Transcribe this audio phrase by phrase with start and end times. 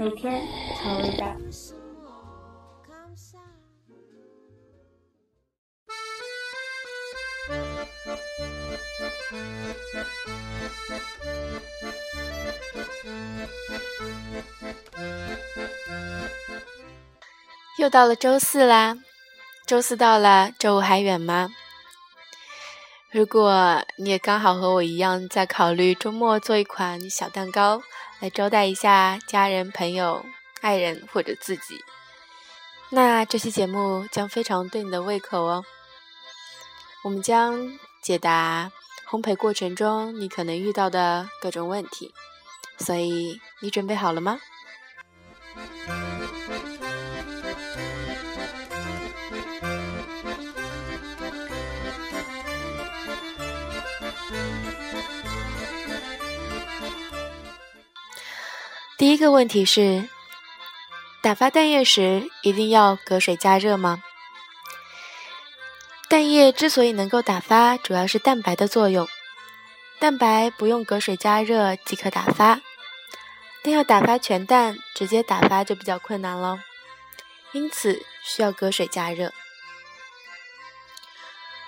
[0.00, 0.42] 每天
[0.80, 1.36] 调味道。
[17.78, 18.96] 又到了周四啦，
[19.66, 21.50] 周四到了，周五还远吗？
[23.10, 27.82] 如果你也刚好和我一样在考虑周末做一款小蛋糕
[28.20, 30.24] 来招待一下家人、朋友、
[30.60, 31.82] 爱人或者自己，
[32.90, 35.64] 那这期节目将非常对你的胃口哦。
[37.02, 38.70] 我们将解答
[39.08, 42.12] 烘焙过程中你可能遇到的各种问题，
[42.78, 44.38] 所以你准备好了吗？
[59.00, 60.06] 第一个问题是：
[61.22, 64.02] 打发蛋液时一定要隔水加热吗？
[66.10, 69.08] 蛋液之所以能够打发，主要是蛋白的作用。
[69.98, 72.60] 蛋白不用隔水加热即可打发，
[73.62, 76.62] 但要打发全蛋，直接打发就比较困难了，
[77.52, 79.32] 因此需要隔水加热。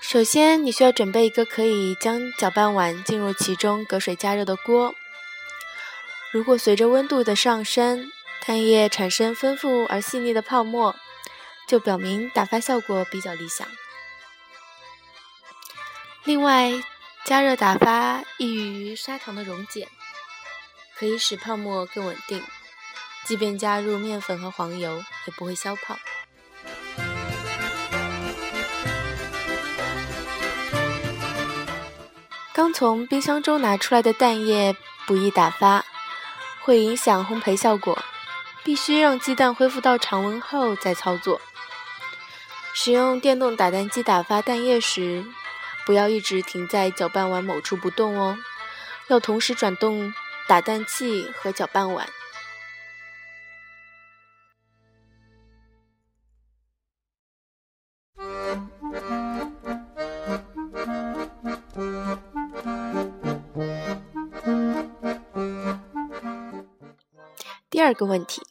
[0.00, 4.94] 首先，你需要准备一个可以将搅拌碗进入其中隔水加热的锅。
[6.30, 8.12] 如果随着温度的上升，
[8.46, 10.94] 蛋液产生丰富而细腻的泡沫，
[11.66, 13.66] 就表明打发效果比较理想。
[16.24, 16.72] 另外，
[17.24, 19.88] 加热打发易于砂糖的溶解，
[20.98, 22.42] 可以使泡沫更稳定，
[23.24, 25.98] 即便加入面粉和黄油也不会消泡。
[32.52, 34.74] 刚从冰箱中拿出来的蛋液
[35.06, 35.84] 不易打发。
[36.68, 37.98] 会影响烘焙效果，
[38.62, 41.40] 必须让鸡蛋恢复到常温后再操作。
[42.74, 45.24] 使用电动打蛋机打发蛋液时，
[45.86, 48.36] 不要一直停在搅拌碗某处不动哦，
[49.06, 50.12] 要同时转动
[50.46, 52.06] 打蛋器和搅拌碗。
[67.88, 68.42] 第二个问题，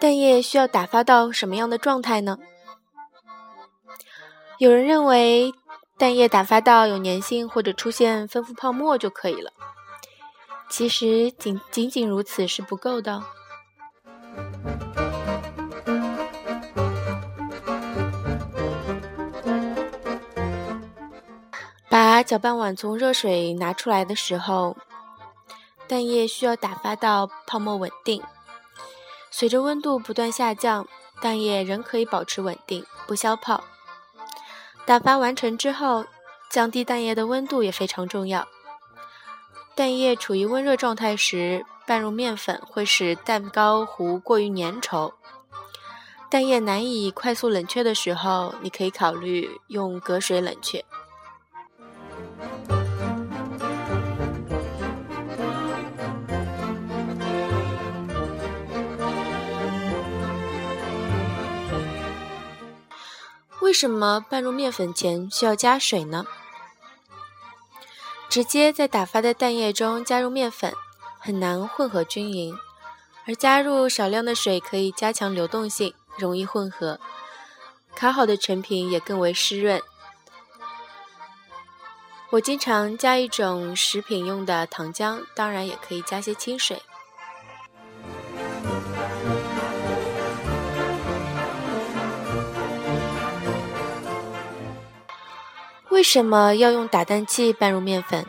[0.00, 2.36] 蛋液需要打发到什么样的状态呢？
[4.58, 5.52] 有人认为
[5.96, 9.52] 蛋液打发到有粘性或者出现丰富泡沫就可以了。
[10.68, 13.22] 其实仅仅仅如此是不够的。
[21.88, 24.76] 把搅拌碗从热水拿出来的时候。
[25.90, 28.22] 蛋液需要打发到泡沫稳定，
[29.28, 30.86] 随着温度不断下降，
[31.20, 33.64] 蛋液仍可以保持稳定，不消泡。
[34.86, 36.04] 打发完成之后，
[36.48, 38.46] 降低蛋液的温度也非常重要。
[39.74, 45.12] 蛋液处于温热状态时，拌入面粉会使蛋糕糊过于粘稠。
[46.30, 50.84] 蛋液难以快速冷却的时候，你可以考虑用隔水冷却。
[63.70, 66.26] 为什么拌入面粉前需要加水呢？
[68.28, 70.74] 直接在打发的蛋液中加入面粉
[71.20, 72.52] 很难混合均匀，
[73.28, 76.98] 而加入少量的水可以加强流动性，容易混合。
[77.94, 79.80] 烤好的成品也更为湿润。
[82.30, 86.82] 我经常加一种食品用的糖浆，当然也可以加些清水。
[96.00, 98.24] 为什么要用打蛋器拌入面粉？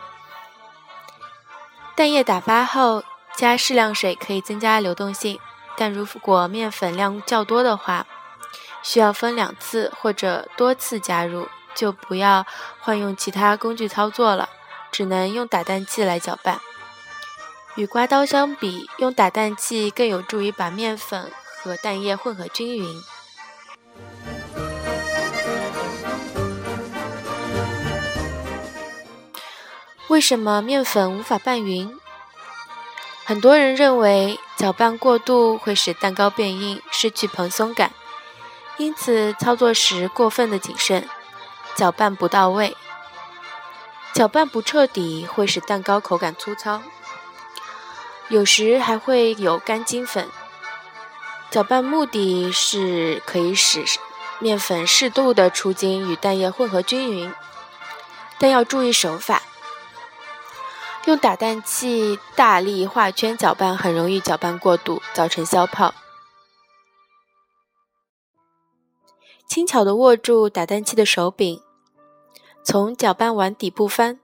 [1.96, 3.02] 蛋液打发后
[3.34, 5.40] 加适量水可以增加流动性，
[5.74, 8.06] 但如果面粉量较多的话，
[8.82, 12.44] 需要分两次或者多次加入，就不要
[12.78, 14.50] 换用其他工具操作了，
[14.90, 16.60] 只能用打蛋器来搅拌。
[17.76, 21.32] 与刮刀相比，用打蛋器更有助于把面粉
[21.62, 23.02] 和蛋液混合均匀。
[30.08, 31.98] 为什么面粉无法拌匀？
[33.24, 37.92] 很多人认为搅拌过度会使蛋糕变硬，失去蓬松感，
[38.76, 41.08] 因此操作时过分的谨慎，
[41.74, 42.76] 搅拌不到位。
[44.12, 46.82] 搅拌不彻底会使蛋糕口感粗糙。
[48.28, 50.28] 有时还会有干筋粉。
[51.50, 53.84] 搅拌目的是可以使
[54.38, 57.32] 面粉适度的出筋与蛋液混合均匀，
[58.38, 59.42] 但要注意手法。
[61.06, 65.92] 用打蛋器大力画圈搅拌，很容易搅拌过度，造成消泡。
[69.48, 71.60] 轻巧地握住打蛋器的手柄，
[72.64, 74.20] 从搅拌碗底部翻，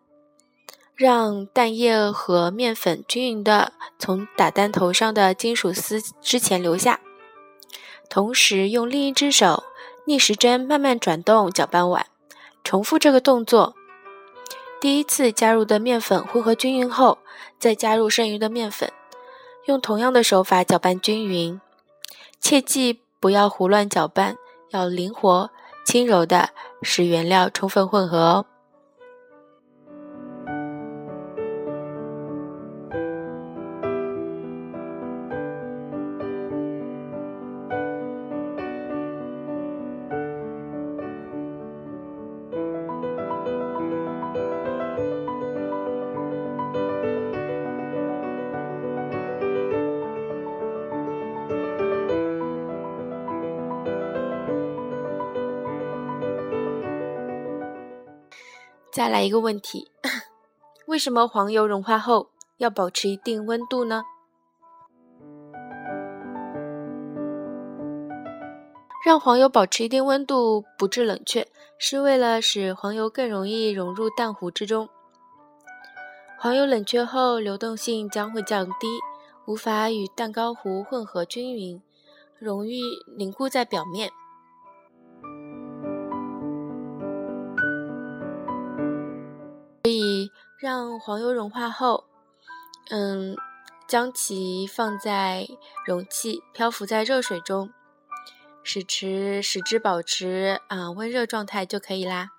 [0.94, 7.00] 让蛋液和面粉均匀地从打蛋头上的金属丝之前流下。
[8.08, 9.64] 同时，用另一只手
[10.06, 12.06] 逆时针慢慢转动搅拌碗，
[12.62, 13.74] 重复这个动作。
[14.80, 17.18] 第一次加入的面粉混合均匀后，
[17.58, 18.92] 再加入剩余的面粉，
[19.66, 21.60] 用同样的手法搅拌均匀。
[22.40, 24.36] 切记不要胡乱搅拌。
[24.70, 25.50] 要灵活、
[25.86, 26.50] 轻柔的
[26.82, 28.46] 使原料充分混合哦。
[58.98, 59.92] 再来一个问题：
[60.88, 64.02] 为什么黄油融化后要保持一定温度呢？
[69.06, 71.46] 让黄油保持一定温度不致冷却，
[71.78, 74.88] 是为了使黄油更容易融入蛋糊之中。
[76.36, 78.98] 黄油冷却后，流动性将会降低，
[79.46, 81.80] 无法与蛋糕糊混合均匀，
[82.40, 82.82] 容易
[83.16, 84.10] 凝固在表面。
[90.60, 92.04] 让黄油融化后，
[92.90, 93.36] 嗯，
[93.86, 95.46] 将其放在
[95.86, 97.70] 容器，漂浮在热水中，
[98.64, 102.30] 使之使之保持啊温热状态就可以啦。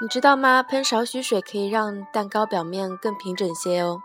[0.00, 0.60] 你知道吗？
[0.64, 4.02] 喷少许水可以让蛋糕表面更平整些哦。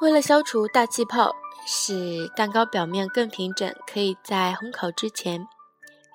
[0.00, 1.36] 为了消除大气泡。
[1.66, 5.46] 使蛋糕表面更平整，可以在烘烤之前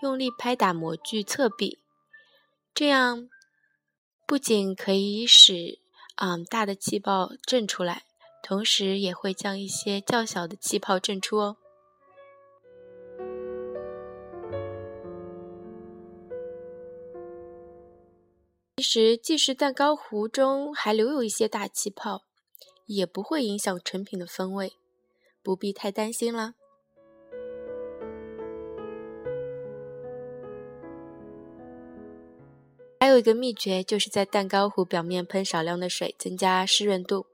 [0.02, 1.80] 用力拍打模具侧壁，
[2.74, 3.30] 这样
[4.26, 5.80] 不仅可以使
[6.16, 8.04] 嗯大的气泡震出来，
[8.44, 11.58] 同时也会将一些较小的气泡震出哦。
[18.78, 22.24] 其实，即使蛋糕糊中还留有一些大气泡，
[22.86, 24.74] 也不会影响成品的风味。
[25.42, 26.56] 不必太担心了。
[33.16, 37.26] 有一个秘诀，就是在蛋糕糊表面喷少量的水，增加湿润度。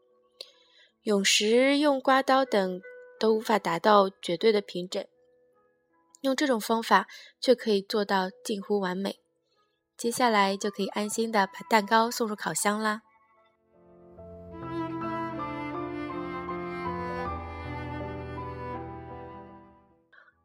[1.01, 2.79] 有时用刮刀等
[3.19, 5.03] 都无法达到绝对的平整，
[6.21, 7.07] 用这种方法
[7.39, 9.21] 却可以做到近乎完美。
[9.97, 13.01] 接下来就可以安心的把蛋糕送入烤箱啦。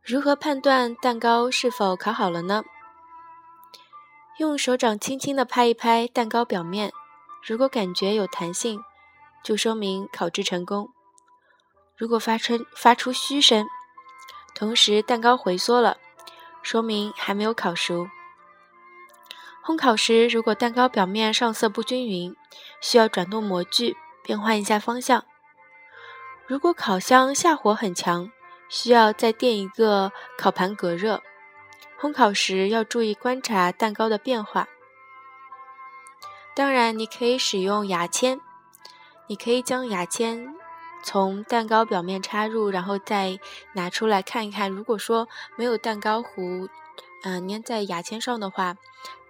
[0.02, 2.64] 如何判断蛋糕是否烤好了呢？
[4.38, 6.92] 用手掌轻轻地拍一拍蛋糕表面，
[7.42, 8.82] 如果感觉有弹性，
[9.42, 10.88] 就说明烤制成功；
[11.96, 13.66] 如果发出发出嘘声，
[14.54, 15.96] 同时蛋糕回缩了，
[16.62, 18.08] 说明还没有烤熟。
[19.64, 22.36] 烘烤时，如果蛋糕表面上色不均匀，
[22.82, 25.24] 需要转动模具变换一下方向。
[26.46, 28.30] 如果烤箱下火很强，
[28.68, 31.22] 需要再垫一个烤盘隔热。
[32.00, 34.68] 烘烤时要注意观察蛋糕的变化。
[36.54, 38.40] 当然，你可以使用牙签，
[39.26, 40.54] 你可以将牙签
[41.02, 43.38] 从蛋糕表面插入，然后再
[43.74, 44.70] 拿出来看一看。
[44.70, 46.68] 如果说没有蛋糕糊，
[47.24, 48.76] 嗯，粘在牙签上的话，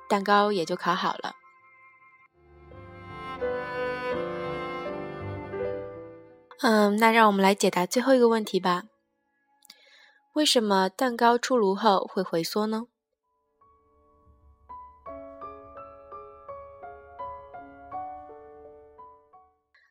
[0.08, 1.34] 蛋糕也就烤好了。
[6.60, 8.84] 嗯，那让我们来解答最后一个问题吧。
[10.36, 12.88] 为什么蛋糕出炉后会回缩呢？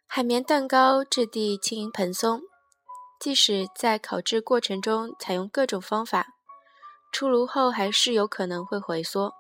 [0.06, 2.44] 海绵蛋糕质地轻盈蓬松，
[3.20, 6.28] 即使在烤制过程中采用各种方法，
[7.12, 9.34] 出炉后还是有可能会回缩。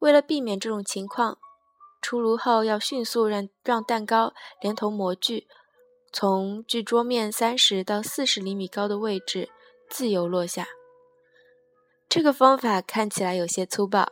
[0.00, 1.38] 为了避免这种情况，
[2.02, 5.46] 出炉后要迅速让让蛋糕连同模具
[6.12, 9.48] 从距桌面三十到四十厘米高的位置。
[9.90, 10.68] 自由落下。
[12.08, 14.08] 这个方法看起来有些粗暴，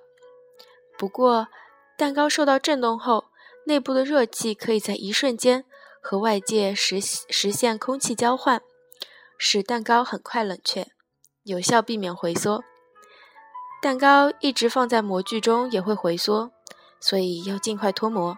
[0.99, 1.49] 不过，
[1.97, 3.27] 蛋糕受到震动后，
[3.67, 5.65] 内部的热气可以在一瞬间
[6.03, 8.61] 和外界实实现空气交换，
[9.39, 10.89] 使蛋糕很快冷却，
[11.45, 12.63] 有效避免回缩。
[13.81, 16.51] 蛋糕一直放在模具中也会回缩，
[17.01, 18.37] 所以要尽快脱模。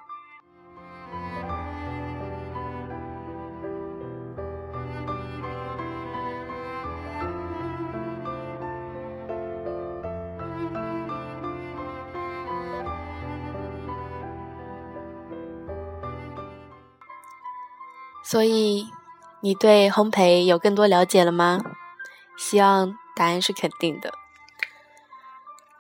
[18.30, 18.86] 所以，
[19.40, 21.64] 你对烘焙有更多了解了吗？
[22.36, 24.12] 希望答案是肯定的。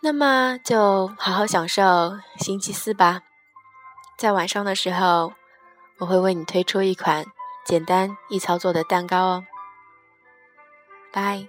[0.00, 3.20] 那么，就好好享受星期四吧。
[4.16, 5.34] 在晚上的时候，
[5.98, 7.26] 我会为你推出一款
[7.66, 9.44] 简单易操作的蛋糕哦。
[11.12, 11.48] 拜。